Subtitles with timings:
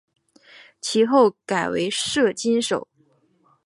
[0.81, 2.87] 其后改任为摄津守。